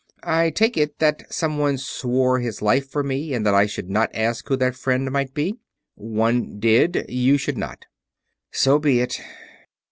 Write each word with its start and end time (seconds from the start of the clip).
I 0.23 0.49
take 0.49 0.77
it 0.77 0.97
that 0.97 1.31
someone 1.31 1.77
swore 1.77 2.39
his 2.39 2.63
life 2.63 2.89
for 2.89 3.03
me 3.03 3.35
and 3.35 3.45
that 3.45 3.53
I 3.53 3.67
should 3.67 3.87
not 3.91 4.09
ask 4.15 4.47
who 4.47 4.55
that 4.55 4.75
friend 4.75 5.11
might 5.11 5.35
be." 5.35 5.59
"One 5.93 6.59
did. 6.59 7.05
You 7.07 7.37
should 7.37 7.59
not." 7.59 7.85
"So 8.51 8.79
be 8.79 8.99
it. 9.01 9.21